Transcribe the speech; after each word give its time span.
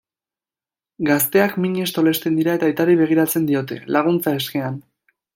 Gazteak 1.09 1.51
minez 1.65 1.85
tolesten 1.97 2.39
dira 2.39 2.55
eta 2.59 2.69
aitari 2.69 2.95
begiratzen 3.05 3.45
diote, 3.53 3.77
laguntza 3.97 4.33
eskean. 4.39 4.81